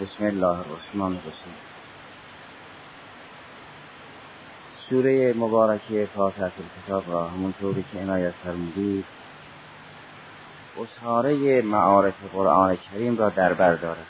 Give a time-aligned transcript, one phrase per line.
[0.00, 1.54] بسم الله الرحمن الرحیم.
[4.90, 6.52] سوره مبارکه فاتحه
[6.86, 9.04] کتاب را همونطوری که عنایت فرمودید
[10.80, 14.06] اصحاره معارف قرآن کریم را در بر دارد.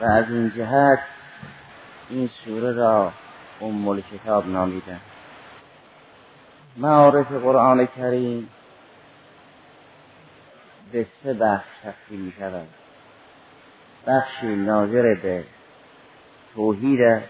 [0.00, 0.98] و از این جهت
[2.10, 3.12] این سوره را
[3.60, 5.00] ام کتاب نامیدن.
[6.76, 8.48] معارف قرآن کریم
[10.92, 12.85] به سه بخش تقسیم می شود
[14.06, 15.44] بخشی ناظر به
[16.54, 17.22] توحید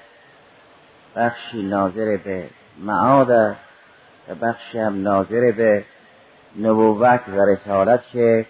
[1.16, 2.44] بخشی ناظر به
[2.84, 3.30] معاد
[4.28, 5.84] و بخشی هم ناظر به
[6.60, 8.46] نبوت و رسالت که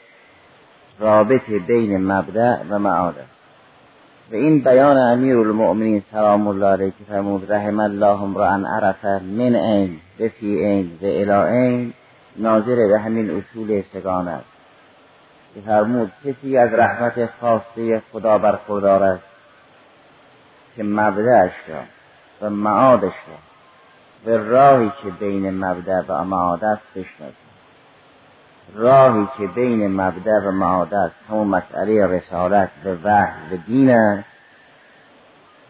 [0.98, 3.36] رابط بین مبدع و معاد است.
[4.32, 9.54] و این بیان امیر المؤمنین سلام الله علیه که فرمود رحم الله امرا عرف من
[9.54, 11.92] این به فی این و الی این
[12.36, 14.55] ناظر به همین اصول سگان است.
[15.56, 19.24] که فرمود کسی از رحمت خاصه خدا برخوردار است
[20.76, 21.80] که مبدعش را
[22.40, 23.34] و معادش را
[24.24, 27.56] به راهی که بین مبدع و معاد است بشناسید
[28.74, 34.28] راهی که بین مبدع و معاد است همون مسئله رسالت و وحی و دین است.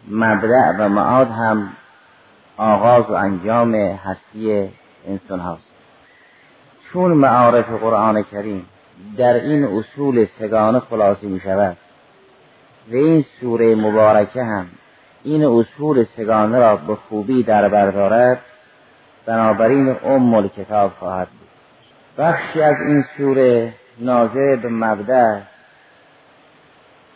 [0.07, 1.69] مبدع و معاد هم
[2.57, 4.73] آغاز و انجام هستی
[5.07, 5.71] انسان هاست.
[6.93, 8.65] چون معارف قرآن کریم
[9.17, 11.77] در این اصول سگانه خلاصه می شود.
[12.91, 14.67] و این سوره مبارکه هم
[15.23, 18.41] این اصول سگانه را به خوبی در بردارد
[19.25, 21.47] بنابراین ام کتاب خواهد بود.
[22.17, 25.39] بخشی از این سوره ناظر به مبدع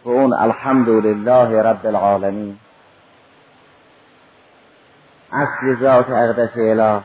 [0.05, 2.57] و اون الحمد لله رب العالمین.
[5.31, 7.01] اصل ذات اقدس اله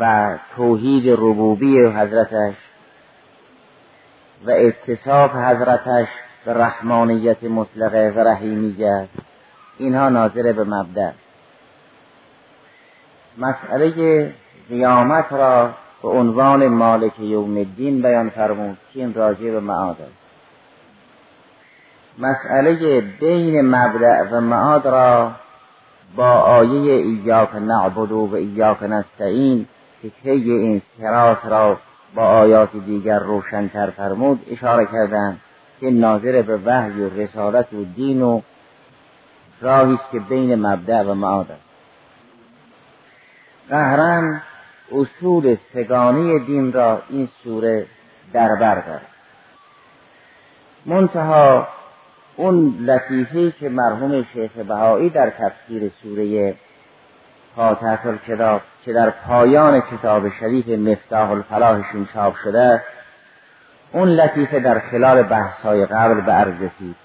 [0.00, 2.54] و توحید ربوبی حضرتش
[4.46, 6.08] و اتصاف حضرتش
[6.44, 9.08] به رحمانیت مطلقه و رحیمیت
[9.78, 11.10] اینها ناظر به مبدع
[13.38, 14.32] مسئله
[14.68, 15.70] قیامت را
[16.02, 20.24] به عنوان مالک یوم الدین بیان فرمود که این راجع به معاد است.
[22.18, 25.32] مسئله بین مبدع و معاد را
[26.16, 29.66] با آیه ایاک نعبد و ایاک نستعین
[30.02, 31.78] که طی این سراس را
[32.14, 35.40] با آیات دیگر روشنتر فرمود اشاره کردند
[35.80, 38.40] که ناظر به وحی و رسالت و دین و
[39.60, 41.64] راهی است که بین مبدع و معاد است.
[43.68, 44.42] قهرن
[44.92, 47.86] اصول سگانی دین را این سوره
[48.32, 49.06] در بر دارد.
[50.86, 51.68] منتها
[52.36, 56.54] اون لطیفه که مرحوم شیخ بهایی در تفسیر سوره
[57.56, 62.82] فاتحه کتاب که در پایان کتاب شریف مفتاح الفلاحشون چاپ شده
[63.92, 66.96] اون لطیفه در خلال بحثهای قبل به عرض رسید.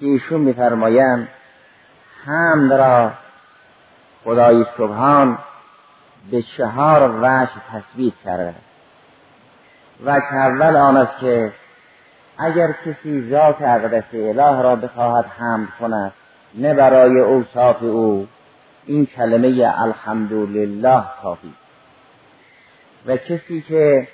[0.00, 1.28] ایشون میفرمایند
[2.26, 3.12] حمد را
[4.24, 5.38] خدای سبحان
[6.30, 8.54] به چهار وجه تثبیت کرده.
[10.04, 11.52] و اول آن است که
[12.38, 16.12] اگر کسی ذات اقدس اله را بخواهد حمد کند
[16.54, 18.28] نه برای اوصاف او
[18.86, 21.54] این کلمه الحمدلله کافی
[23.06, 24.08] و کسی که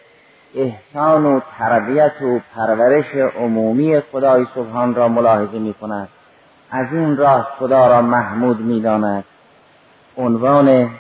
[0.55, 6.09] احسان و تربیت و پرورش عمومی خدای سبحان را ملاحظه می کند
[6.71, 9.25] از این راه خدا را محمود می داند.
[10.19, 10.91] عنوان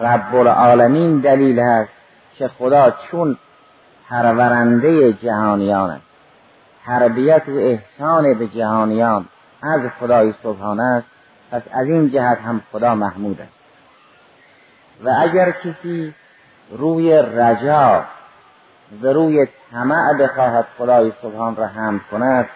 [0.00, 1.92] رب العالمین دلیل است
[2.38, 3.36] که خدا چون
[4.08, 6.06] پرورنده جهانیان است.
[6.86, 9.26] تربیت و احسان به جهانیان
[9.62, 11.06] از خدای سبحان است.
[11.54, 13.52] پس از این جهت هم خدا محمود است.
[15.04, 16.14] و اگر کسی
[16.70, 18.04] روی رجا
[19.02, 22.48] و روی طمع بخواهد خدای سبحان را حمد کند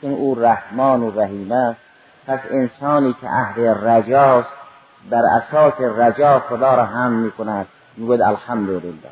[0.00, 1.80] چون او رحمان و رحیم است
[2.26, 4.48] پس انسانی که اهل رجاست
[5.10, 9.10] در اساس رجا خدا را هم می کند می‌گوید الحمدلله.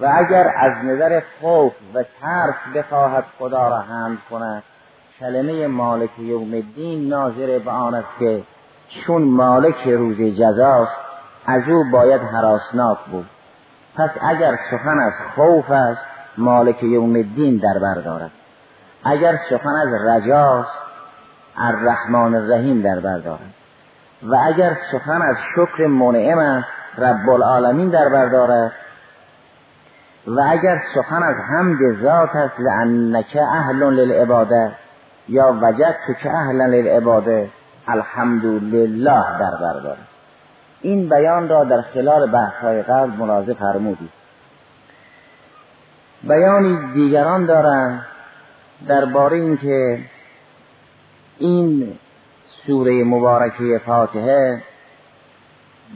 [0.00, 4.62] و اگر از نظر خوف و ترس بخواهد خدا را حمد کند
[5.20, 8.42] کلمه مالک یوم الدین ناظر به آن است که
[9.06, 10.92] چون مالک روز جزاست
[11.46, 13.26] از او باید حراسناک بود.
[13.96, 16.00] پس اگر سخن از خوف است
[16.38, 18.30] مالک یوم الدین در بردارد
[19.04, 20.78] اگر سخن از رجاست
[21.56, 23.54] الرحمن الرحیم در بردارد
[24.22, 26.68] و اگر سخن از شکر منعم است
[26.98, 28.72] رب العالمین در بردارد
[30.26, 34.72] و اگر سخن از حمد ذات است لانک اهل للعباده
[35.30, 37.50] یا وجد تو که اهلا للعباده
[37.88, 40.08] الحمدلله در بردارد
[40.80, 44.10] این بیان را در خلال بحثهای قبل ملاحظه فرمودید.
[46.22, 48.06] بیانی دیگران دارند
[48.88, 49.98] درباره اینکه
[51.38, 51.92] این
[52.66, 54.62] سوره مبارکه فاتحه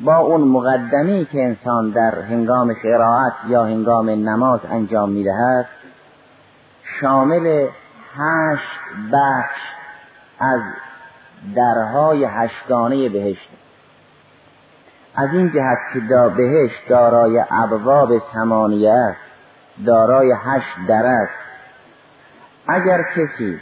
[0.04, 5.66] با اون مقدمی که انسان در هنگام قرائت یا هنگام نماز انجام می‌دهد
[7.00, 7.66] شامل
[8.16, 8.80] هشت
[9.12, 9.60] بخش
[10.40, 10.60] از
[11.56, 13.48] درهای هشتگانه بهشت.
[15.16, 19.20] از این جهت که دا بهشت دارای ابواب سمانیه است
[19.86, 21.34] دارای هشت در است.
[22.68, 23.60] اگر کسی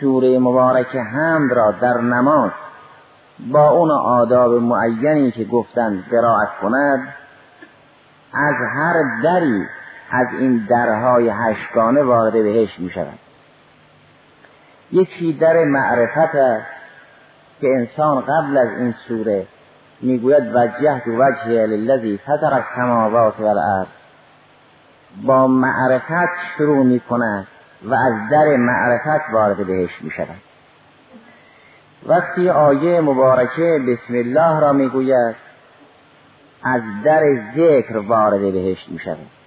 [0.00, 2.50] سوره مبارک حمد را در نماز
[3.52, 7.14] با اون آداب معینی که گفتند قرائت کند
[8.34, 9.66] از هر دری
[10.10, 13.18] از این درهای هشتگانه وارد بهشت می شود
[14.92, 16.66] یکی در معرفت است
[17.60, 19.46] که انسان قبل از این سوره
[20.00, 23.88] می‌گوید وجهت وجه للذی فطر السماوات والارض.
[25.24, 27.46] با معرفت شروع می کند
[27.84, 30.42] و از در معرفت وارد بهش می شود
[32.06, 35.36] وقتی آیه مبارکه بسم الله را می‌گوید
[36.62, 37.22] از در
[37.56, 39.39] ذکر وارد بهشت می شود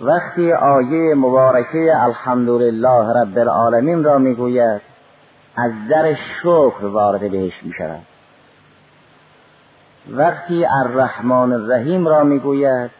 [0.00, 4.80] وقتی آیه مبارکه الحمدلله رب العالمین را می‌گوید
[5.56, 8.02] از در شکر وارد بهش می شود
[10.10, 12.90] وقتی الرحمن الرحیم را می‌گوید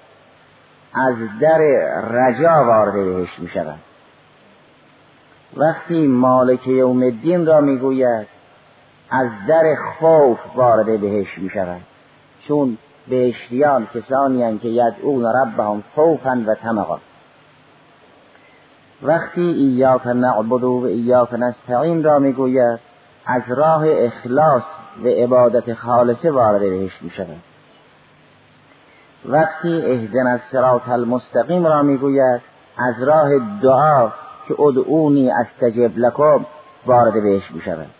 [0.94, 1.58] از در
[2.10, 3.78] رجا وارد بهش می شود
[5.56, 8.26] وقتی مالک یوم الدین را می‌گوید
[9.10, 11.80] از در خوف وارد بهش می شود
[12.48, 12.78] چون
[13.08, 16.98] بهشتیان کسانی که یدعون ربهم خوفا و تمقا
[19.02, 22.80] وقتی ایاک نعبد و ایاک نستعین را می‌گوید
[23.26, 24.62] از راه اخلاص
[25.04, 27.42] و عبادت خالصه وارد بهش می شود
[29.24, 32.40] وقتی اهدن الصراط المستقیم را می‌گوید
[32.78, 33.28] از راه
[33.62, 34.08] دعا
[34.48, 36.46] که ادعونی استجب لکم
[36.86, 37.90] وارد بهش می شود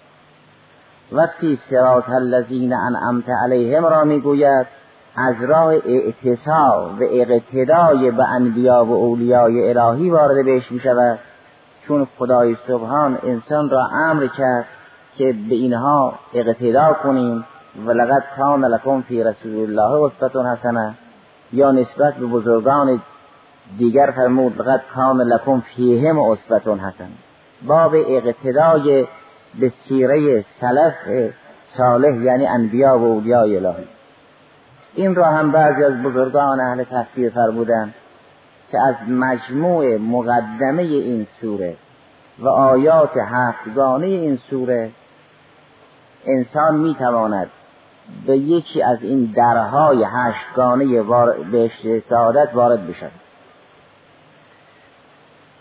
[1.13, 4.67] وقتی صراط الذین انعمت علیهم را می‌گوید
[5.17, 11.19] از راه اعتصاب و اقتدای به انبیا و اولیای الهی وارد بهش می شود
[11.89, 14.67] چون خدای سبحان انسان را امر کرد
[15.17, 17.45] که به اینها اقتدا کنیم.
[17.85, 20.95] و لقد کان لکم فی رسول الله اسوه حسنه
[21.53, 23.03] یا نسبت به بزرگان
[23.79, 27.09] دیگر فرمود لقد کان لکم فیهم اسوه حسنه
[27.67, 29.07] باب اقتدای
[29.61, 30.95] به سیره سلف
[31.77, 33.85] صالح یعنی انبیا و اولیای الهی.
[34.97, 37.95] این را هم بعضی از بزرگان اهل تفسیر فرمودند
[38.73, 41.77] که از مجموع مقدمه این سوره
[42.39, 44.91] و آیات هفتگانه این سوره
[46.27, 47.51] انسان می‌تواند
[48.27, 51.03] به یکی از این درهای هشتگانه
[51.53, 53.11] بهشت سعادت وارد بشد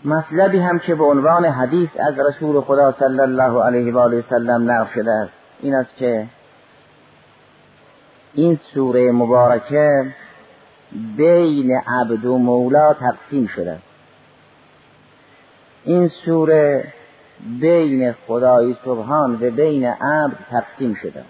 [0.04, 4.70] مطلبی هم که به عنوان حدیث از رسول خدا صلی الله علیه و آله وسلم
[4.70, 6.26] نقل شده است این است که
[8.36, 10.14] این سوره مبارکه
[11.16, 13.78] بین عبد و مولا تقسیم شده.
[15.84, 16.92] این سوره
[17.60, 21.24] بین خدای سبحان و بین عبد تقسیم شده.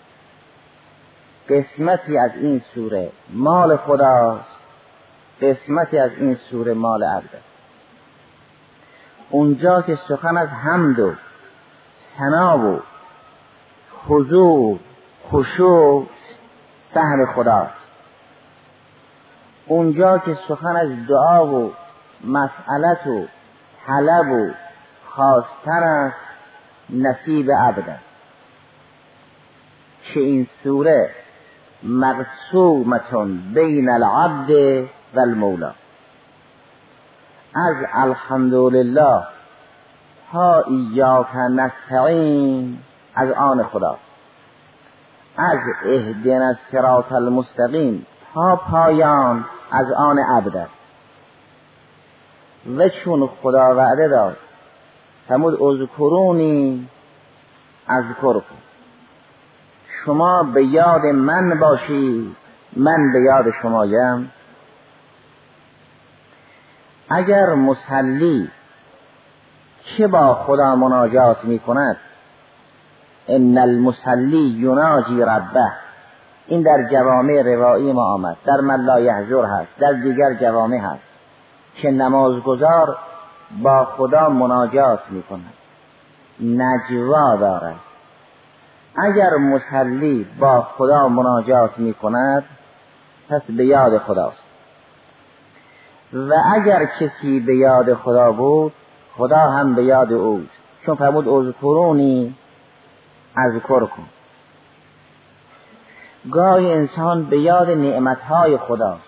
[1.48, 4.56] قسمتی از این سوره مال خداست
[5.42, 7.40] قسمتی از این سوره مال عبد.
[9.30, 11.14] اونجا که سخن از حمد و
[12.18, 12.80] ثنا و
[14.08, 14.78] حضور
[15.32, 16.06] خشوع
[16.94, 17.86] سهم خداست.
[19.66, 21.72] اونجا که سخن از دعا و
[22.24, 23.26] مسئلت و
[23.86, 24.50] طلب و
[25.08, 26.16] خواستن است
[26.90, 28.04] نصیب عبد است
[30.02, 31.10] که این سوره
[31.82, 34.50] مقسومتون بین العبد
[35.14, 35.72] و المولا.
[37.54, 39.22] از الحمدلله
[40.32, 42.78] ها ایاک نستعین
[43.14, 44.05] از آن خداست
[45.36, 50.68] از اهدن الصراط المستقیم تا پایان از آن عبد
[52.76, 54.36] و چون خدا وعده داد
[55.28, 56.88] فرمود اذکرونی
[57.88, 58.54] اذکرکم.
[60.04, 62.36] شما به یاد من باشید
[62.76, 64.32] من به یاد شمایم.
[67.10, 68.50] اگر مسلی
[69.96, 71.96] که با خدا مناجات می کند
[73.28, 75.72] ان المسلی یناجی ربه.
[76.46, 78.36] این در جوامع روایی ما آمد.
[78.44, 79.68] در من یحضر هست.
[79.78, 81.02] در دیگر جوامع هست.
[81.74, 82.96] که نمازگزار
[83.62, 85.52] با خدا مناجات می کند
[86.40, 87.76] نجوا دارد.
[88.96, 92.44] اگر مسلی با خدا مناجات می کند
[93.28, 94.42] پس به یاد خداست.
[96.12, 98.72] و اگر کسی به یاد خدا بود
[99.16, 100.50] خدا هم به یاد اوست.
[100.86, 102.34] چون فرمود اذکرونی
[103.36, 103.88] از کن.
[106.30, 108.98] گاهی انسان به یاد نعمتهای خدا.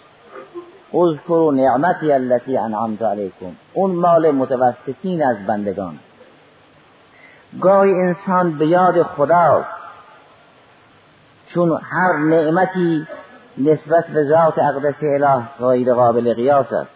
[0.94, 3.52] اذکروا نعمتی التي انعمت علیکم.
[3.73, 5.99] اون مال متوسطین از بندگان.
[7.61, 9.78] گاهی انسان به یاد خداست.
[11.54, 13.06] چون هر نعمتی
[13.58, 16.90] نسبت به ذات اقدس اله غیر قابل قیاس است.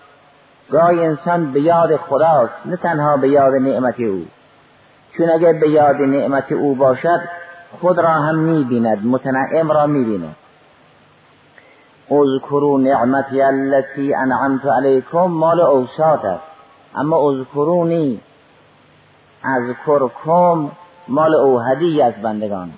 [0.71, 4.25] گاهی انسان به یاد خداست نه تنها به یاد نعمت او.
[5.16, 7.21] چون اگر به یاد نعمت او باشد
[7.81, 10.37] خود را هم می‌بیند متنعم را می‌بیند.
[12.11, 16.42] اذکرو نعمتی التي انعمت علیکم مال اوسات است.
[16.95, 18.21] اما اذکرونی
[19.45, 20.71] اذکرکم
[21.09, 22.73] مال اوهدی از بندگان.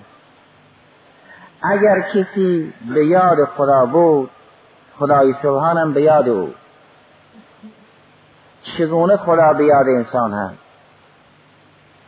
[1.62, 4.30] اگر کسی به یاد خدا بود
[4.98, 6.48] خدای سبحانم به یاد او.
[8.78, 10.63] چگونه خدا به یاد انسان هست؟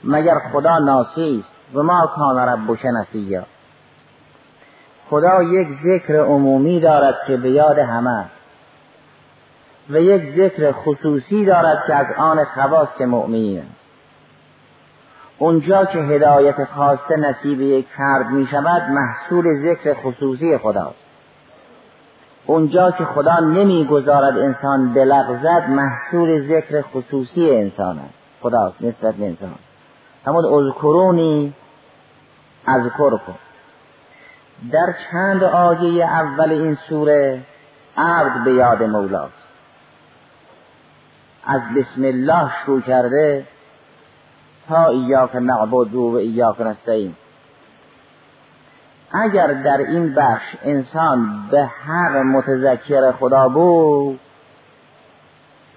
[0.05, 3.43] مگر خدا ناسی است و ما کان ربک نسیا
[5.11, 8.25] خدا یک ذکر عمومی دارد که به یاد همه
[9.91, 13.63] و یک ذکر خصوصی دارد که از آن خواست مؤمنین.
[15.39, 21.07] اونجا که هدایت خاصه نصیب یک فرد می شود محصول ذکر خصوصی خداست.
[22.47, 28.15] اونجا که خدا نمی‌گذارد انسان بلغزد محصول ذکر خصوصی انسان است.
[28.41, 29.55] خداست نسبت به انسان.
[30.27, 31.55] همون اذکرونی
[32.67, 33.35] اذکر کن.
[34.73, 37.43] در چند آیه اول این سوره
[37.97, 39.33] عبد به یاد مولاست.
[41.45, 43.47] از بسم الله شروع کرده
[44.69, 47.15] تا ایاک نعبد و ایاک نستعین.
[49.13, 54.21] اگر در این بخش انسان به حق متذکر خدا بود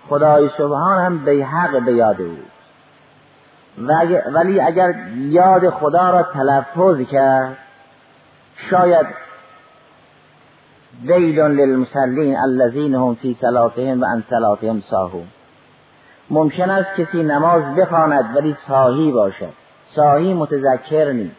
[0.09, 2.37] خدای سبحان هم به حق به یاد او
[4.33, 7.57] ولی اگر یاد خدا را تلفظ کرد
[8.69, 9.05] شاید
[11.05, 15.27] ویل للمسلین الذین هم فی صلاتهم و عن صلاتهم ساهون.
[16.29, 19.53] ممکن است کسی نماز بخواند ولی ساهی باشد.
[19.95, 21.36] ساهی متذکر نیست.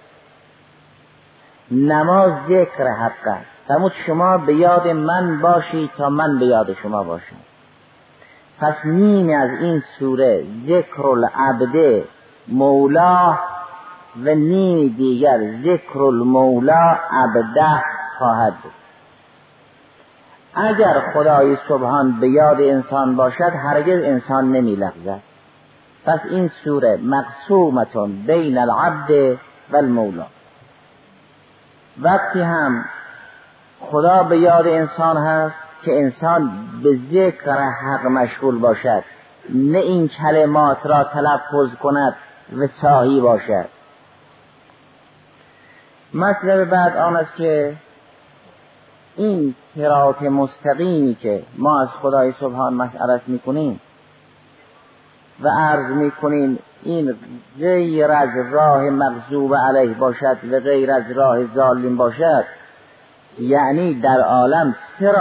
[1.71, 3.47] نماز ذکر حق است.
[3.69, 7.37] فرمود شما به یاد من باشید تا من به یاد شما باشم.
[8.61, 12.05] پس نیم از این سوره ذکر العبد
[12.49, 13.39] مولا
[14.25, 17.83] و نیم دیگر ذکر المولا عبده
[18.19, 18.73] خواهد بود.
[20.55, 25.21] اگر خدای سبحان به یاد انسان باشد هرگز انسان نمی لغزد.
[26.07, 29.39] پس این سوره مقسومتون بین العبد
[29.73, 30.27] و المولا.
[32.03, 32.85] وقتی هم
[33.81, 36.51] خدا به یاد انسان هست که انسان
[36.83, 39.05] به ذکر حق مشغول باشد
[39.55, 42.17] نه این کلمات را تلفظ کند
[42.57, 43.69] و ساهی باشد.
[46.15, 47.77] مطلب بعد آن است که
[49.17, 53.81] این سرات مستقیمی که ما از خدای سبحان مسئلت می‌کنیم
[55.41, 57.15] و عرض می‌کنیم این
[57.59, 62.45] غیر از راه مغضوب علیه باشد و غیر از راه ظالم باشد
[63.39, 65.13] یعنی در عالم سه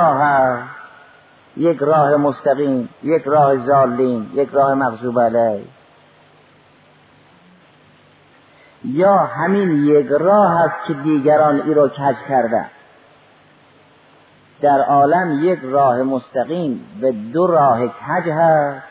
[1.58, 5.64] یک راه مستقیم یک راه ظالم یک راه مغضوب علیه.
[8.84, 12.66] یا همین یک راه است که دیگران ای را کج کرده.
[14.62, 18.84] در عالم یک راه مستقیم و دو راه کج هست.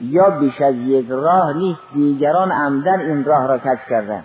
[0.00, 4.24] یا بیش از یک راه نیست دیگران عمدن این راه را کج کردن.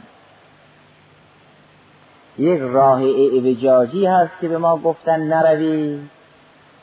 [2.37, 5.99] یک راه اعوجاجی هست که به ما گفتن نروی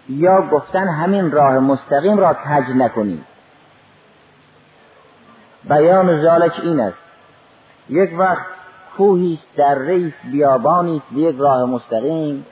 [0.09, 3.25] یا گفتن همین راه مستقیم را کج نکنی
[5.65, 7.02] بیان ذالک این است
[7.89, 8.47] یک وقت
[8.97, 12.47] کوهی است در رئیس بیابانی است یک راه مستقیم.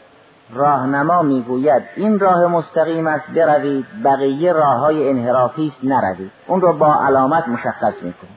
[0.52, 6.30] راهنما می‌گوید این راه مستقیم است بروید بقیه راه های انحرافی است نروید.
[6.46, 8.30] اون را با علامت مشخص می‌کنه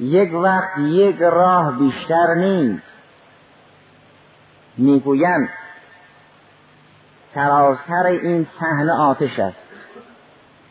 [0.00, 2.82] یک وقت یک راه بیشتر نیست.
[4.78, 5.48] می‌گویند
[7.34, 9.66] سراسر این صحنه آتش است.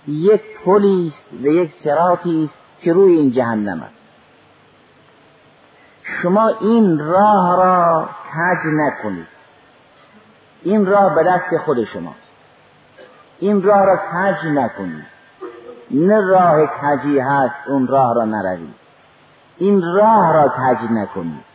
[0.07, 3.94] یک پلی است و یک سراتی است که روی این جهنم است.
[6.21, 9.27] شما این راه را کج نکنید.
[10.63, 12.15] این راه به دست خود شما.
[13.39, 15.05] این راه را کج نکنید.
[15.91, 18.75] نه راه کجی هست اون راه را نروید.
[19.57, 21.45] این راه را کج نکنید.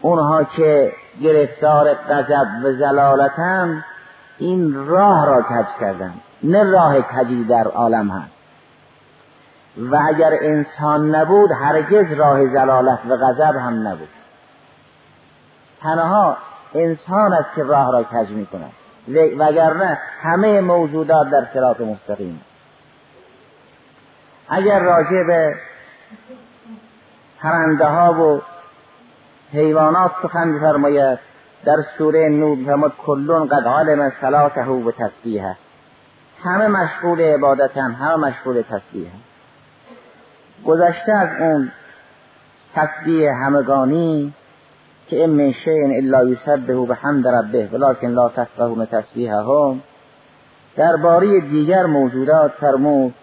[0.00, 3.84] اونها که گرفتار غضب و زلالتن
[4.38, 6.14] این راه را کج کردن.
[6.42, 8.37] نه راه کجی در عالم هست.
[9.76, 14.08] و اگر انسان نبود هرگز راه زلالت و غضب هم نبود.
[15.82, 16.36] تنها
[16.74, 18.72] انسان است که راه را کج می کند
[19.38, 22.40] وگرنه همه موجودات در صراط مستقیم.
[24.48, 25.54] اگر راجع به
[27.40, 28.42] پرنده ها و
[29.52, 31.18] حیوانات سخن بفرماید
[31.64, 35.56] در سوره نور فرمود کلون قد عالم صلاته و تسبیحه.
[36.44, 39.10] همه مشغول عبادتن همه مشغول تسبیح
[40.66, 41.70] گذشته از اون
[42.74, 44.34] تسبیح همگانی
[45.08, 49.82] که ام من شیء الا یسبح بحمد ربه ولکن لا تفقهون تسبیحهم.
[50.76, 53.14] درباره دیگر موجودات فرمود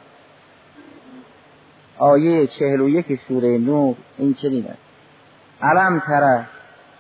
[1.98, 4.78] آیه چهل و یک سوره نور این چنین است.
[5.62, 6.46] علم تره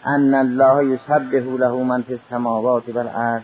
[0.05, 3.43] ان الله یسبح له من فی السماوات والارض.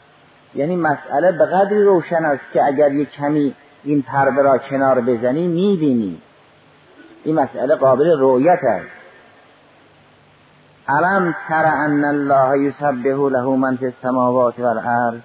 [0.55, 5.47] یعنی مسئله به قدری روشن است که اگر یک کمی این پرده را کنار بزنی
[5.47, 6.21] می‌بینی.
[7.23, 8.91] این مسئله قابل رؤیت است.
[10.87, 15.21] علم تر ان الله یسبح له من فی السماوات والارض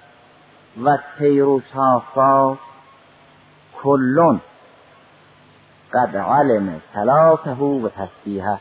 [0.84, 2.58] و تیر صافات
[3.82, 4.40] کلون
[5.94, 8.58] قد علم صلاته و تسبیحه.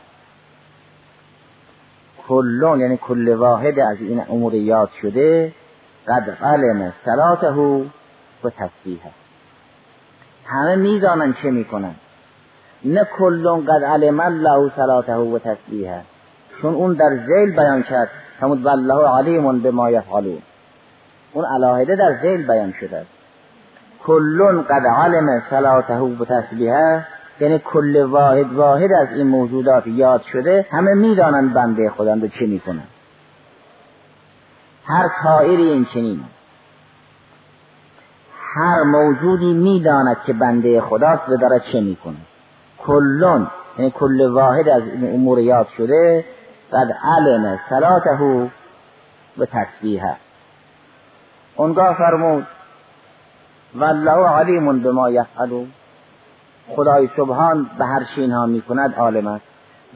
[2.28, 5.52] کلون یعنی کل واحد از این امور یاد شده.
[6.08, 7.52] قد علم صلاته
[8.44, 9.10] و تسبیحه.
[10.46, 11.94] همه می‌دانن چه می‌کنن.
[12.84, 16.02] نه کلون قد علم الله صلاته و تسبیحه
[16.62, 20.42] چون اون در زیل بیان کرد فرمود والله علیم بما یفعلون.
[21.32, 23.06] اون علاهده در زیل بیان شده.
[24.04, 27.06] کلون قد علم صلاته و تسبیحه
[27.40, 32.46] یعنی کل واحد واحد از این موجودات یاد شده همه می‌دانند بنده خودند و چه
[32.46, 32.88] می‌کنند.
[34.84, 36.20] هر طائری این چنین
[38.56, 42.16] هر موجودی می‌داند که بنده خداست و داره چه می‌کنه
[42.86, 43.46] کلون
[43.78, 46.24] یعنی کل واحد از این امور یاد شده
[46.72, 48.50] قد علم صلاته
[49.38, 50.16] و تسبیحه
[51.56, 52.46] اونگاه فرمود
[53.74, 55.72] والله علیم بما یفعلون.
[56.68, 59.44] خدای سبحان به هر چی اینها می‌کند عالم است.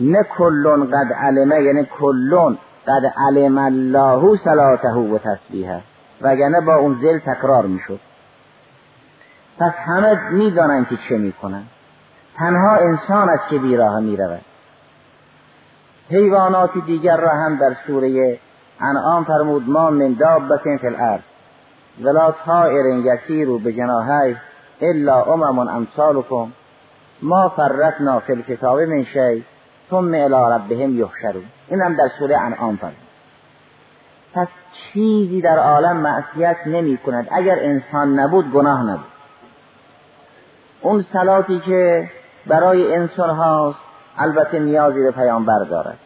[0.00, 5.82] نه کلون قد علمه یعنی کلون قد علم الله صلاته و تسبیحه
[6.20, 8.00] وگرنه با اون زل تکرار می‌شد
[9.58, 11.68] پس همه می‌دانند که چه می‌کنند
[12.40, 14.40] تنها انسان است که بیراه می‌رود.
[16.10, 18.38] حیوانات دیگر را هم در سوره
[18.80, 21.20] انعام فرمود ما من دابت فی الارض.
[22.02, 24.36] ولا طائر یسیر به جناحی
[24.80, 26.52] الا امم امثالکم.
[27.22, 29.44] ما فرقنا فی الکتاب من شی
[29.90, 31.44] ثم الی ربهم یحشرون.
[31.68, 32.96] این هم در سوره انعام فرمود.
[34.34, 39.10] پس چیزی در عالم معصیت نمی کند اگر انسان نبود گناه نبود.
[40.82, 42.10] اون سلاتی که
[42.46, 43.78] برای انسان هاست
[44.18, 45.98] البته نیازی به پیامبر دارد.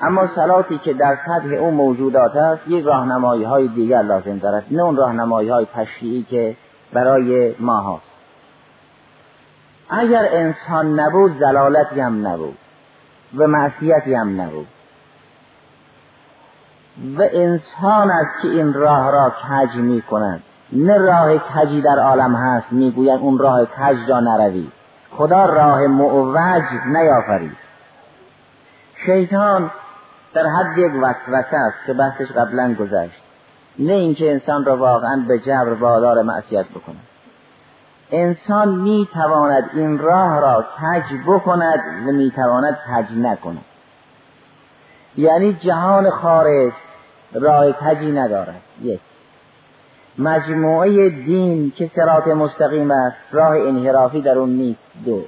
[0.00, 4.82] اما سلاتی که در سطح اون موجودات است یک راهنمایی های دیگر لازم دارد نه
[4.82, 6.56] اون راهنمایی های تشریعی که
[6.92, 8.10] برای ما هاست.
[9.90, 12.56] اگر انسان نبود زلالتی هم نبود
[13.36, 14.66] و معصیتی هم نبود.
[17.18, 20.42] و انسان است که این راه را کج می کند
[20.72, 24.68] نه راه کجی در عالم هست می‌گویند اون راه کج را نروی
[25.12, 27.56] خدا راه معوج نیافرید.
[29.06, 29.70] شیطان
[30.34, 33.22] در حد یک وسوسه است که بحثش قبلا گذشت.
[33.78, 37.06] نه اینکه انسان را واقعا به جبر وادار معصیت بکند.
[38.10, 43.64] انسان می تواند این راه را کج بکند و می تواند کج نکند.
[45.16, 46.72] یعنی جهان خارج
[47.32, 48.60] راه کجی ندارد.
[48.82, 49.00] یک.
[50.18, 54.80] مجموعه دین که سرات مستقیم است راه انحرافی در اون نیست.
[55.04, 55.24] دو.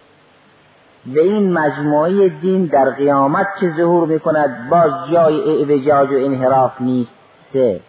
[1.07, 6.81] و این مجموعه دین در قیامت که ظهور می کند باز جای اعوجاج و انحراف
[6.81, 7.13] نیست.
[7.53, 7.81] سه.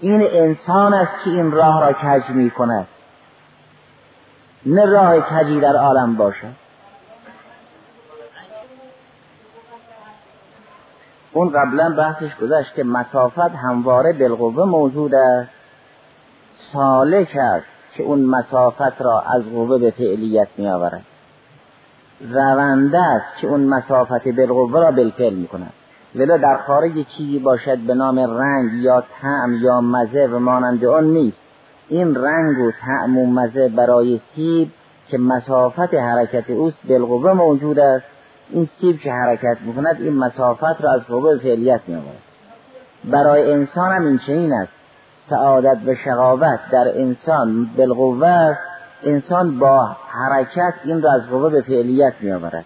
[0.00, 2.86] این انسان است که این راه را کج می کند
[4.66, 6.62] نه راه کجی در عالم باشد.
[11.32, 15.61] اون قبلا بحثش گذشت که مسافت همواره بالقوه موجود است.
[16.72, 21.02] سالک است که اون مسافت را از قوه به فعلیت می آورد
[22.30, 25.72] رونده است که اون مسافت بالقوه را بالفعل می کند
[26.14, 31.04] ولی در خارج چیزی باشد به نام رنگ یا طعم یا مزه و مانند آن
[31.04, 31.38] نیست.
[31.88, 34.70] این رنگ و طعم و مزه برای سیب
[35.08, 38.04] که مسافت حرکت اوست بالقوه موجود است.
[38.50, 42.22] این سیب که حرکت می‌کند این مسافت را از قوه فعلیت میآورد.
[43.04, 44.72] برای انسان هم این چنین است.
[45.30, 48.56] سعادت و شقاوت در انسان بالقوه
[49.02, 52.64] انسان با حرکت این را از قوه به فعلیت می آورد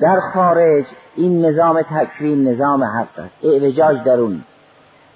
[0.00, 0.84] در خارج
[1.16, 3.34] این نظام تکوین نظام حق است.
[3.44, 4.44] اعوجاج درون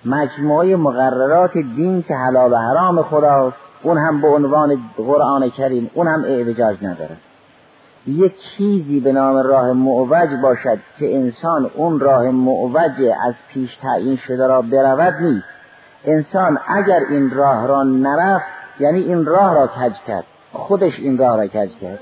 [0.04, 6.08] مجموعه مقررات دین که حلال و حرام خداست اون هم به عنوان قرآن کریم اون
[6.08, 7.16] هم اعوجاج نداره
[8.06, 14.16] یک چیزی به نام راه معوج باشد که انسان اون راه معوج از پیش تعیین
[14.16, 15.46] شده را برود نیست.
[16.04, 18.44] انسان اگر این راه را نرفت
[18.80, 21.98] یعنی این راه را کج کرد خودش این راه را کج کرد.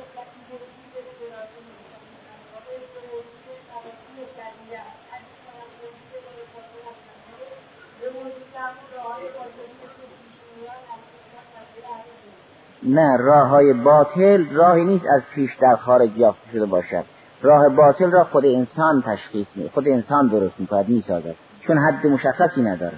[12.82, 17.04] نه راه های باطل راهی نیست از پیش در خارج یافته شده باشد.
[17.42, 21.34] راه باطل را خود انسان تشخیص می خود انسان درست می کند می سازد
[21.66, 22.96] چون حد مشخصی نداره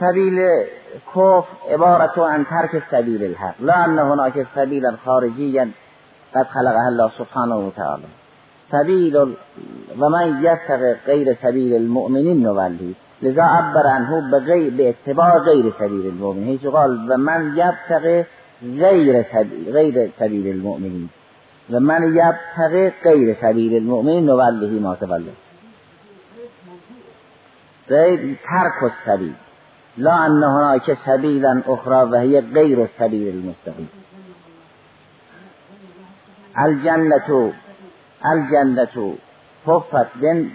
[0.00, 0.48] سبیل
[1.14, 3.54] کف عبارت عن ترک سبیل الحق.
[3.60, 5.66] لا ان هناك سبیلا خارجیا
[6.34, 8.06] قد خلقها الله سبحانه و تعالی.
[8.70, 9.16] سبیل
[9.98, 16.06] و من یتق غیر سبیل المؤمنین نولی لذا عبر عنه بغیر به اتباع غیر سبیل
[16.06, 16.58] المؤمنین.
[16.58, 18.24] قال و من یبتغ
[18.62, 21.08] غیر سبیل, غیر سبیل المؤمنین.
[21.70, 25.32] و من یبتغ غیر سبیل المؤمنین نوله ما توله
[27.88, 29.34] غیر ترک السبیل.
[29.98, 33.88] لا ان هناك سبیلا اخرى و هي غیر السبیل المستقیم.
[36.56, 37.52] الجنة
[38.32, 39.14] الجنة
[39.66, 40.50] حفت بن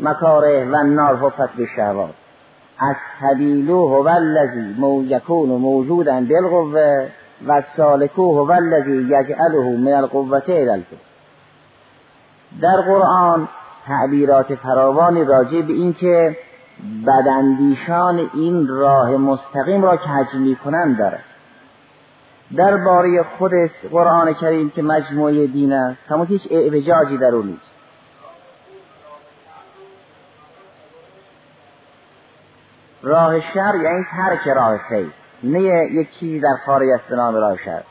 [0.00, 2.14] مکاره و النار حفت بالشهوات
[2.80, 4.74] السبیل هو الذی
[5.08, 7.08] یکون موجودا بالقوه
[7.46, 10.82] و السالکو هو الذی یجعله من القوة الى
[12.60, 13.48] در قرآن
[13.86, 16.36] تعبیرات فراوانی راجع به این که
[17.06, 21.24] بداندیشان این راه مستقیم را کج می‌کنند دارد.
[22.56, 23.52] درباره خود
[23.90, 27.72] قرآن کریم که مجموعه دین است همون هیچ اعوجاجی در اون نیست.
[33.02, 35.10] راه شر یعنی ترک راه خیر
[35.42, 35.60] نه
[35.92, 37.82] یک چیزی در خارج به نام راه شر.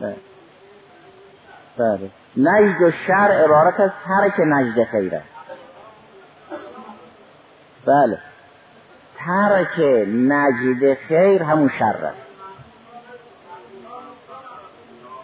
[0.00, 0.16] بله.
[1.78, 2.10] بله.
[2.36, 5.28] نجد و شر عبارت از ترک نجد خیر است.
[7.86, 8.18] بله.
[9.26, 9.78] ترک
[10.08, 12.30] نجد خیر همون شر است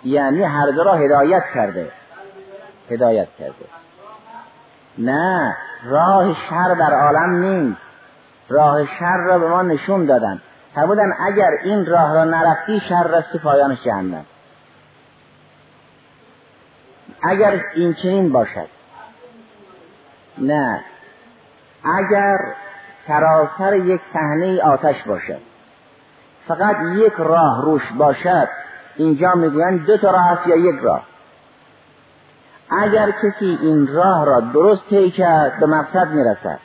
[0.04, 1.92] یعنی هر دو را هدایت کرده.
[2.90, 3.64] هدایت کرده.
[4.98, 7.80] نه راه شر در عالم نیست.
[8.48, 10.42] راه شر را به ما نشون دادن.
[10.74, 14.24] فرمودن اگر این راه را نرفتی شر است پایان جهنم.
[17.22, 18.68] اگر این چنین باشد.
[20.38, 20.84] نه.
[21.98, 22.36] اگر
[23.06, 25.40] سراسر یک صحنه آتش باشد
[26.48, 28.48] فقط یک راه روش باشد
[28.96, 31.02] اینجا می‌گویند دو تا راه است یا یک راه.
[32.70, 36.58] اگر کسی این راه را درست طی کرد به مقصد می‌رسد.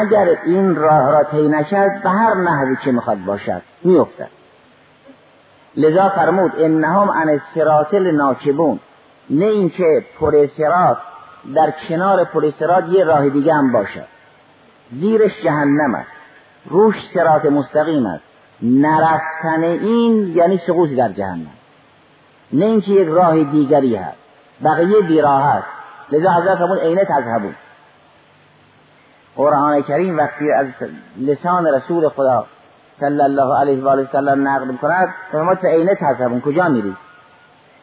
[0.00, 4.28] اگر این راه را طی نکرد به هر نحوی که می‌خواد باشد میافتد.
[5.76, 8.80] لذا فرمود انهم عن الصراط ناکبون
[9.30, 10.46] نه اینکه پر
[11.54, 12.44] در کنار پر
[12.88, 14.15] یه راه دیگه هم باشد.
[14.92, 16.10] زیرش جهنم است.
[16.66, 18.24] روش سرات مستقیم است.
[18.62, 21.50] نرفتن این یعنی سقوطی در جهنم.
[22.52, 24.18] نه اینکه یک راه دیگری هست.
[24.64, 25.66] بقیه بیراه است
[26.12, 27.54] لذا حضرت فرمود عینه تذهبون.
[29.36, 30.66] قرآن کریم وقتی از
[31.18, 32.46] لسان رسول خدا
[33.00, 36.40] صلی الله علیه و آله وسلم نقل می‌کند فرمود عینه تذهبون.
[36.40, 36.96] کجا میری؟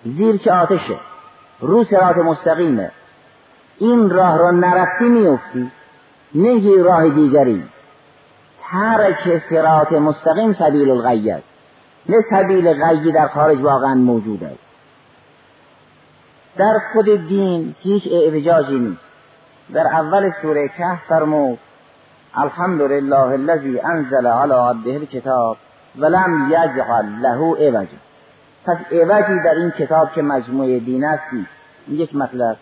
[0.06, 1.00] زیر که آتشه.
[1.60, 2.92] رو سرات مستقیمه.
[3.78, 5.72] این راه را نرفتی میفتی
[6.36, 7.64] نه راه دیگری.
[8.72, 11.44] ترک سرات مستقیم سبیل الغی است
[12.10, 14.60] نه سبیل غی در خارج واقعا موجود است
[16.58, 19.02] در خود دین هیچ اعوجاجی نیست.
[19.74, 21.60] در اول سوره کهف فرمود
[22.38, 25.58] الحمد لله الذي انزل على عبده الكتاب
[26.00, 27.98] ولم یجعل له عوجا.
[28.66, 31.24] پس عوجی در این کتاب که مجموعه دین است
[31.90, 32.58] یک مطلب.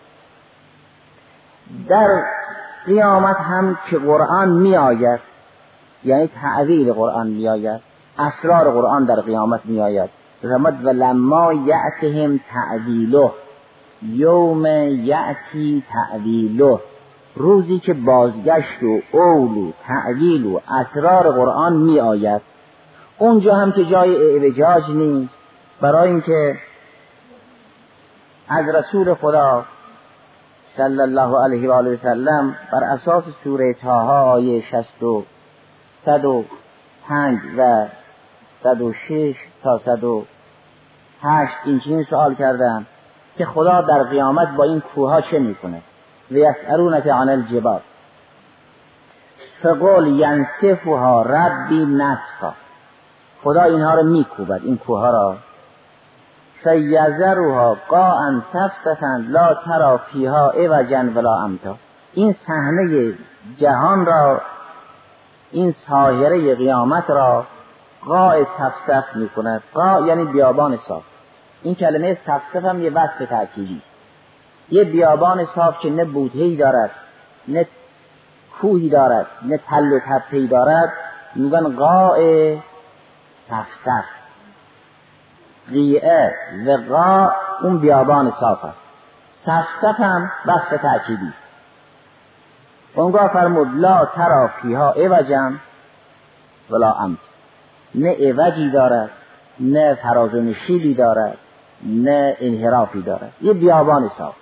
[1.88, 2.22] در
[2.86, 5.20] قیامت هم که قرآن می آید
[6.04, 7.80] یعنی تعویل قرآن می آید
[8.18, 10.10] اسرار قرآن در قیامت می آید
[10.42, 13.30] رمد و لما یعتهم تعویله
[14.02, 14.66] یوم
[15.04, 16.80] یعتی تعویله.
[17.36, 22.42] روزی که بازگشت و اول و تعویل و اسرار قرآن می آید
[23.18, 25.34] اونجا هم که جای اعوجاج نیست
[25.80, 26.56] برای اینکه
[28.48, 29.64] از رسول خدا
[30.76, 35.24] صلی الله علیه و آله وسلم بر اساس سوره تاها آیه 60 و
[36.04, 37.86] 105 و
[38.62, 42.86] 106 تا 108 این چنین سوال کردم
[43.38, 45.82] که خدا در قیامت با این کوه چه می‌کنه
[46.30, 47.80] و یسألونک عن الجبال
[49.62, 52.54] فقل ینصفها ربی نصفا
[53.42, 55.36] خدا اینها رو میکوبد این کوه را
[56.64, 61.76] فیذرها قاعا سفسفا لا ترا فیها عوجا ولا امتا.
[62.12, 63.14] این صحنه
[63.58, 64.40] جهان را
[65.50, 67.46] این ساهره قیامت را
[68.06, 71.02] قاع سفسف می کند قاع یعنی بیابان صاف.
[71.62, 73.82] این کلمه سفسف هم یه وصف تأکیدی.
[74.70, 76.90] یه بیابان صاف که نه بودهی دارد
[77.48, 77.66] نه
[78.60, 80.92] کوهی دارد نه تل و تپهی دارد
[81.34, 82.18] میگن قاع
[83.48, 84.21] سفسف
[85.70, 86.34] قیعه
[86.90, 87.28] و
[87.62, 88.78] اون بیابان صاف است.
[89.46, 91.42] سفسف هم وصف تأکیدی است.
[92.94, 95.52] اونگاه فرمود لا ترا فیها عوجا
[96.70, 97.18] ولا امت.
[97.94, 99.10] نه عوجی دارد
[99.60, 101.38] نه فراز و دارد
[101.82, 103.32] نه انحرافی دارد.
[103.40, 104.34] یه بیابان صاف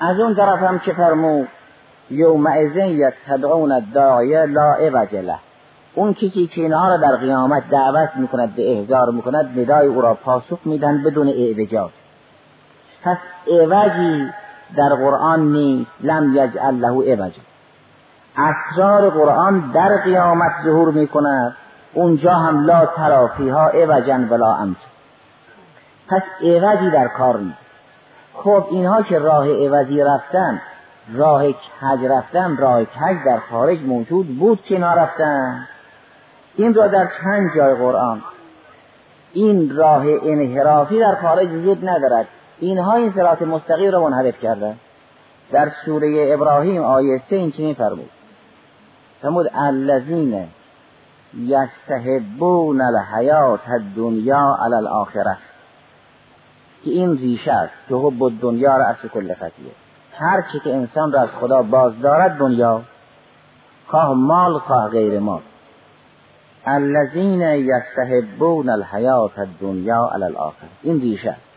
[0.00, 1.48] از اون طرف هم که فرمود؟
[2.10, 2.76] یومئذ
[3.26, 5.14] تدعون الداعیه لا عوج
[5.94, 10.14] اون کسی که اینها را در قیامت دعوت می‌کند به احضار می‌کند ندای او را
[10.14, 11.90] پاسخ میدن بدون اعوجاج.
[13.04, 14.30] پس اعوجی
[14.76, 15.90] در قرآن نیست.
[16.00, 17.42] لم یجعل له عوجا
[18.36, 21.56] اسرار قرآن در قیامت ظهور می‌کند.
[21.92, 24.76] اونجا هم لا ترافیها عوجا ولا امت.
[26.08, 27.66] پس عوجی در کار نیست.
[28.34, 30.60] خب اینها که راه عوضی رفتن
[31.14, 35.68] راه کج رفتن راه کج در خارج موجود بود که رفتن.
[36.58, 38.22] این را در چند جای قرآن
[39.32, 42.26] این راه انحرافی در خارج وجود ندارد.
[42.58, 44.76] اینها این صراط مستقیم را منحرف کردن
[45.52, 48.10] در سوره ابراهیم آیه سه این چنین فرمود
[49.22, 50.48] فرمود الذین
[51.38, 55.36] یستحبون الحیات الدنیا علی الاخره.
[56.84, 59.72] که این ریشه است که حب دنیا را از کل خطیه.
[60.18, 62.82] هر چی که انسان را از خدا باز دارد دنیا
[63.86, 65.40] خواه مال خواه غیر مال.
[66.68, 71.48] الذین یستحبون الحیات الدنیا علی الاخره این ریشه است.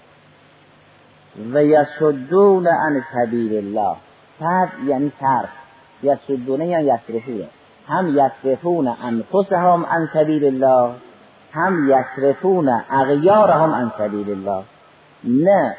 [1.53, 3.95] و یسدون عن سبیل الله.
[4.39, 5.49] صد یعنی صرف
[6.03, 7.47] یسدونه یعنی یصرفونه
[7.87, 10.93] هم یصرفون انفسهم عن سبیل الله
[11.53, 14.63] هم یصرفون اغیارهم عن سبیل الله.
[15.23, 15.75] نه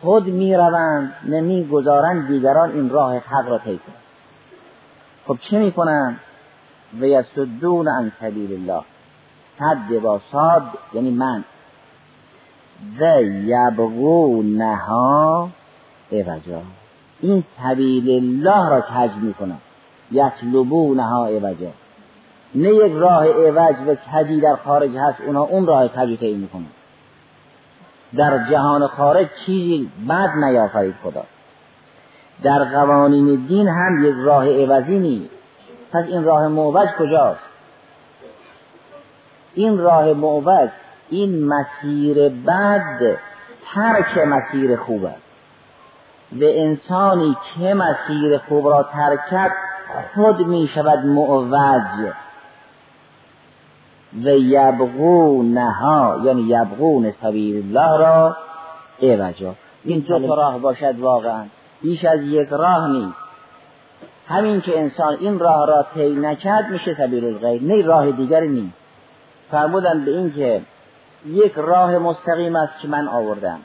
[0.00, 3.98] خود می‌روند نه می‌گذارند دیگران این راه حق را طی کنند.
[5.26, 6.20] خب چه می‌کنند؟
[7.00, 8.82] و یسدون عن سبیل الله.
[9.58, 10.62] صد با صاد
[10.94, 11.44] یعنی من.
[13.00, 14.68] و یبغونها
[16.12, 16.62] عوجا
[17.20, 19.58] این سبیل الله را کج می‌کنن.
[20.12, 21.70] یطلبونها عوجا
[22.54, 26.66] نه یک راه عوج و کجی در خارج هست اونا اون راه کجی طی می‌کنن.
[28.16, 31.24] در جهان خارج چیزی بد نیافرید خدا.
[32.42, 35.37] در قوانین دین هم یک راه عوضی نیست.
[35.92, 37.40] پس این راه معوج کجاست؟
[39.54, 40.70] این راه معوج
[41.10, 43.16] این مسیر بد
[43.74, 45.22] ترک مسیر خوب است.
[46.32, 49.52] و انسانی که مسیر خوب را ترکت
[50.14, 52.12] خود می شود معوج
[54.24, 58.36] و یبغونها یعنی یبغون سبیل الله را.
[59.02, 61.44] عوجا این دو راه باشد واقعا.
[61.82, 63.27] بیش از یک راه نیست.
[64.28, 68.76] همین که انسان این راه را طی نکرد میشه سبیل الغیر نه راه دیگری نیست.
[69.50, 70.62] فرمودن به این که
[71.26, 73.58] یک راه مستقیم است که من آوردم.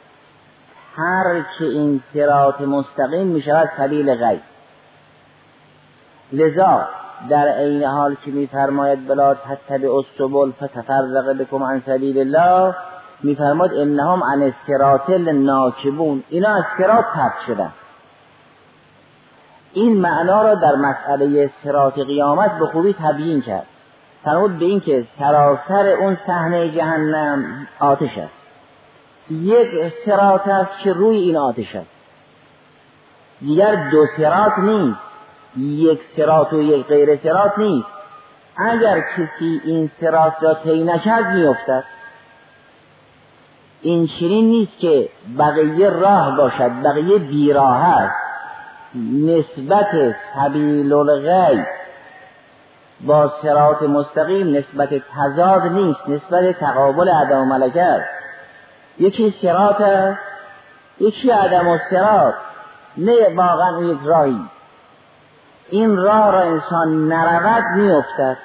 [0.96, 4.40] هر که این سرات مستقیم می شود سبیل غیر
[6.32, 6.88] لذا
[7.30, 12.76] در عین حال که میفرماید بلا تتبع السبل فتفرق بکم عن سبیل الله
[13.24, 17.72] میفرماید انهم عن الصراط ناکبون اینا از سرات پرت شدن.
[19.74, 23.66] این معنا را در مسئله سرات قیامت به خوبی تبیین کرد.
[24.24, 28.34] فرمود به اینکه سراسر اون صحنه جهنم آتش است.
[29.30, 29.68] یک
[30.06, 31.90] سرات است که روی این آتش است.
[33.40, 35.00] دیگر دو سرات نیست.
[35.58, 37.88] یک سرات و یک غیر سرات نیست.
[38.58, 41.84] اگر کسی این سرات را طی نکرد میافتد.
[43.82, 45.10] این چنین نیست که
[45.40, 48.23] بقیه راه باشد بقیه بیراه است.
[48.96, 51.64] نسبت سبیل الغی
[53.02, 58.06] با سرات مستقیم نسبت تضاد نیست نسبت تقابل عدم ملکه
[59.00, 60.20] یکی سرات است
[61.00, 62.34] یکی عدم و سرات
[62.98, 64.42] نه واقعا یک راهی.
[65.70, 68.38] این راه را انسان نرود میافتد.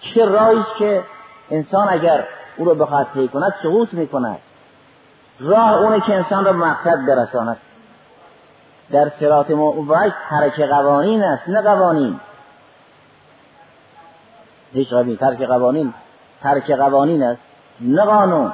[0.00, 1.02] چه راهی که
[1.50, 2.24] انسان اگر
[2.56, 4.38] او را بخواد طی کند سقوط می‌کند.
[5.40, 7.56] راه اونه که انسان را مقصد برساند.
[8.90, 12.20] در سرات موعود ترک قوانین است نه قوانین.
[14.72, 15.94] هیچ قوانین ترک قوانین
[16.42, 17.40] ترک قوانین است
[17.80, 18.52] نه قانون.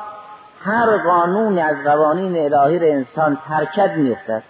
[0.65, 4.43] هر قانون از قوانین الهی را انسان ترکت میفتد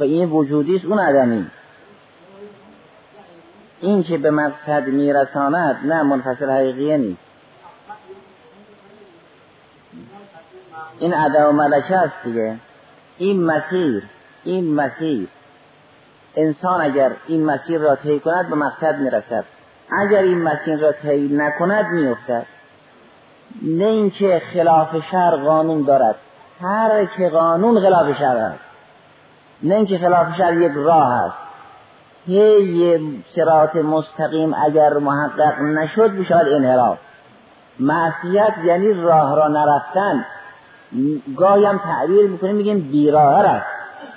[0.00, 1.46] این وجودی است اون عدمی.
[3.80, 7.23] این که به مقصد میرساند نه منفصل حقیقیه نیست.
[10.98, 12.56] این عدم و ملکه است دیگه.
[13.18, 14.02] این مسیر
[14.44, 15.28] این مسیر.
[16.36, 19.44] انسان اگر این مسیر را طی کند به مقصد می‌رسد.
[20.02, 22.46] اگر این مسیر را طی نکند میافتد.
[23.62, 26.14] نه اینکه خلاف شر قانون دارد.
[26.62, 28.60] هر که قانون خلاف شر است.
[29.62, 31.36] نه اینکه خلاف شر یک راه است.
[32.26, 36.98] هی سرات مستقیم اگر محقق نشد بشود انحراف.
[37.80, 40.26] معصیت یعنی راه را نرفتن.
[41.36, 43.66] گاهی هم تعبیر می‌کنیم میگیم بیراه رفت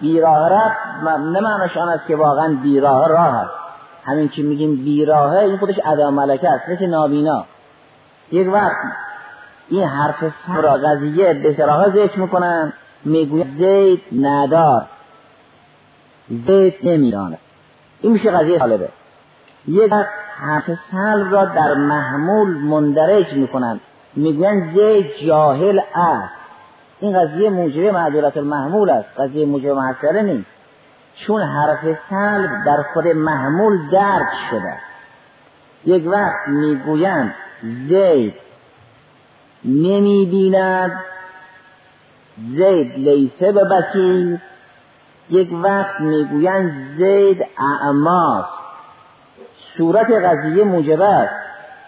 [0.02, 3.54] بیراه رفت نه معناش آن است که واقعا بیراه راه است.
[4.06, 7.46] همین که میگیم بیراهه این خودش ادا ملکه است مثل نابینا.
[8.32, 8.76] یک وقت
[9.70, 12.74] این حرف سر قضیه به سراحه ذکر می‌کنن
[13.06, 14.86] می‌گوید زید ندار.
[16.30, 17.38] زید نمیدانه
[18.02, 18.90] این میشه قضیه طالبه.
[19.68, 23.80] یک وقت حرف سل را در محمول مندرج می‌کنن.
[24.16, 26.37] می‌گوین زید جاهل است.
[27.00, 29.10] این قضیه موجب معدولت المحمول است.
[29.20, 30.50] قضیه موجب محصله نیست
[31.28, 31.80] چون حرف
[32.10, 34.74] سلب در خود محمول درک شده.
[35.86, 38.34] یک وقت می‌گویند زید
[39.66, 41.00] نمی‌بیند
[42.38, 44.40] زید لیسه به بسیر
[45.30, 48.46] یک وقت می‌گویند زید اعماس
[49.78, 51.34] صورت قضیه موجب است.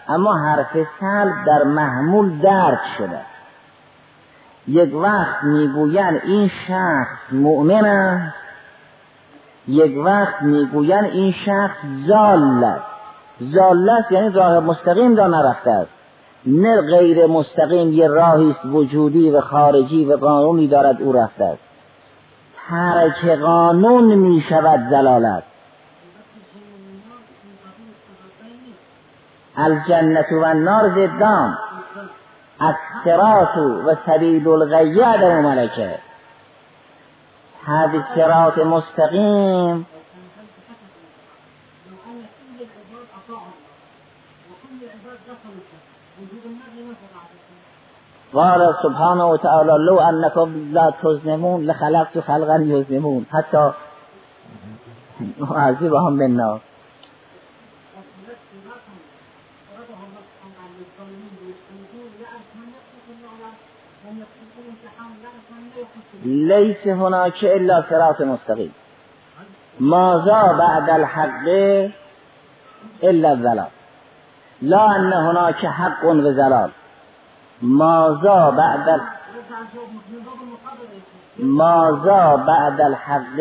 [0.08, 3.20] اما حرف سلب در محمول درک شده.
[4.70, 8.36] یک وقت می‌گویند این شخص مؤمن است
[9.68, 12.86] یک وقت می‌گویند این شخص زال است.
[13.40, 15.90] زال است یعنی راه مستقیم را نرفته است.
[16.46, 21.62] نه غیر مستقیم یه راهی است وجودی و خارجی و قانونی دارد او رفته است.
[22.68, 25.42] ترک قانون می شود زلالت
[29.56, 31.58] الجنت و النار زدان
[32.62, 35.98] الصراط وسبيل الغي عدم ملكه
[37.64, 39.84] هذا الصراط المستقيم
[48.34, 53.70] قال سبحانه وتعالى لو أنكم لا تزنمون لخلقت خلقا يزنمون حتی
[55.38, 56.60] معذبهم بالنار.
[66.24, 68.72] لیس هناك الا صراط مستقیم
[69.80, 71.46] ماذا بعد الحق
[73.02, 73.68] الا الظلال
[74.62, 76.70] لا ان هناك حق و زلال
[77.62, 79.00] ماذا بعد.
[81.38, 83.38] ماذا بعد الحق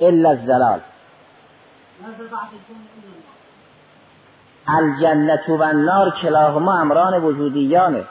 [0.00, 0.80] الا الزلال
[4.68, 8.04] الجنة و النار کلاهما امران وجودیانه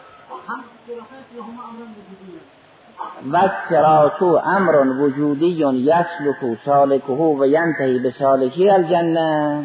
[3.30, 9.64] و سراتو امر وجودی یسلکو سالکه و ینتهی به سالکی الجنه.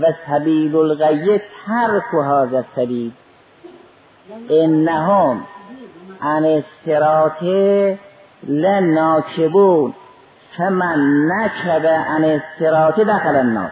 [0.00, 3.12] و سبیل الغی ترک هذا السبیل.
[4.50, 5.44] انهم
[6.22, 7.42] عن السرات
[8.48, 9.94] لناکبون.
[10.56, 13.70] فمن نکب عن السرات دخل النار.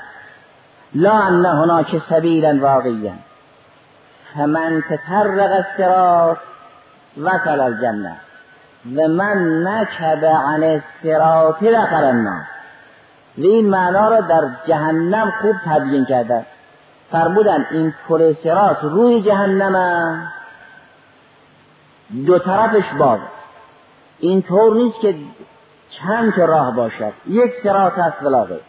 [0.94, 3.12] لا ان هناك سبیلا واقعیا.
[4.34, 6.36] فمن تطرق السرات
[7.16, 8.16] وصل الجنه
[8.96, 12.42] و من نکب عن السرات دخل النار.
[13.38, 16.46] و این معنا را در جهنم خوب تبیین کرده.
[17.12, 20.32] فرمودن این پل سرات روی جهنم
[22.26, 23.20] دو طرفش باز.
[24.18, 25.14] این طور نیست که
[25.90, 27.12] چند تا راه باشد.
[27.26, 28.60] یک سرات است بلاغه.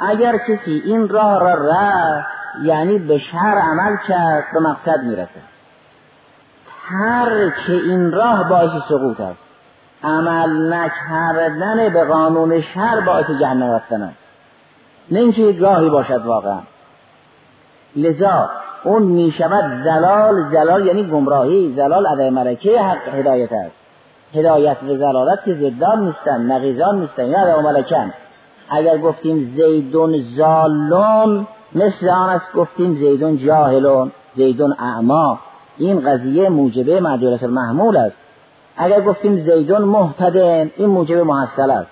[0.00, 2.28] اگر کسی این راه را رفت
[2.62, 5.55] یعنی به شهر عمل کرد به مقصد می‌رسه
[6.88, 9.40] هر که این راه باعث سقوط است.
[10.04, 14.12] عمل نکردن به قانون شر باعث جهنم رفتن
[15.10, 16.58] نه اینکه راهی باشد واقعا.
[17.96, 18.50] لذا
[18.84, 23.74] اون می شود زلال زلال یعنی گمراهی زلال عدم ملکه حق هدایت است.
[24.34, 28.12] هدایت و زلالت که زدان نیستن نقیزان نیستن یا عدم ملکن
[28.70, 35.38] اگر گفتیم زیدون زالون مثل آن است گفتیم زیدون جاهلون زیدون اعما.
[35.78, 38.16] این قضیه موجبه معدولت المحمول است.
[38.76, 41.90] اگر گفتیم زیدون محتدن این موجب محصل است.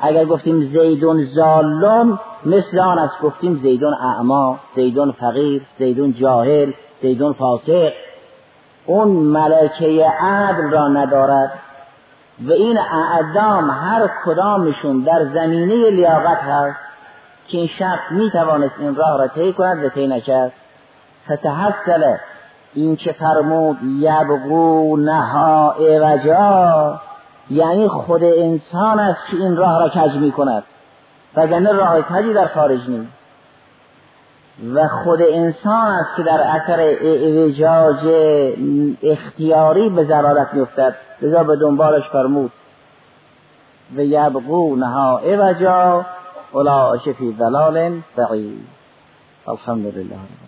[0.00, 7.32] اگر گفتیم زیدون زالون مثل آن است گفتیم زیدون اعما زیدون فقیر زیدون جاهل زیدون
[7.32, 7.92] فاسق.
[8.86, 11.52] اون ملکه عدل را ندارد
[12.46, 16.76] و این اعدام هر کدامشون در زمینه لیاقت هست
[17.48, 20.52] که این شخص می توانست این راه را طی کند و طی نکرد.
[21.32, 22.16] فتحصل
[22.74, 27.00] این که فرمود یبغو نها اوجا
[27.50, 30.62] یعنی خود انسان است که این راه را کج می کند
[31.36, 33.12] وگرنه راه کجی در خارج نیست
[34.74, 37.98] و خود انسان است که در اثر اعوجاج
[39.02, 42.52] اختیاری به ضرارت میفتد لذا به دنبالش فرمود.
[43.96, 46.06] و یبغو نها اوجا
[46.52, 48.66] اولئک فی ضلال بعید.
[49.48, 50.44] الحمد لله